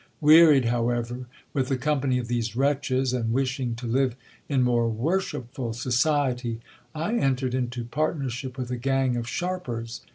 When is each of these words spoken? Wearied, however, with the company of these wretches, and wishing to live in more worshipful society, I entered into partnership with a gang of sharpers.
Wearied, 0.19 0.65
however, 0.65 1.27
with 1.53 1.67
the 1.67 1.77
company 1.77 2.17
of 2.17 2.27
these 2.27 2.55
wretches, 2.55 3.13
and 3.13 3.31
wishing 3.31 3.75
to 3.75 3.85
live 3.85 4.15
in 4.49 4.63
more 4.63 4.89
worshipful 4.89 5.73
society, 5.73 6.59
I 6.95 7.13
entered 7.19 7.53
into 7.53 7.85
partnership 7.85 8.57
with 8.57 8.71
a 8.71 8.77
gang 8.77 9.15
of 9.15 9.29
sharpers. 9.29 10.01